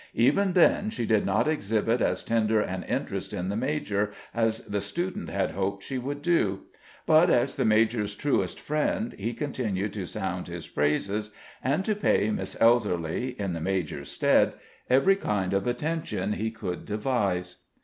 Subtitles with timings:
[0.15, 4.81] Even then she did not exhibit as tender an interest in the major as the
[4.81, 6.61] student had hoped she would do;
[7.05, 11.29] but, as the major's truest friend, he continued to sound his praises,
[11.63, 14.53] and to pay Miss Elserly, in the major's stead,
[14.89, 17.57] every kind of attention he could devise.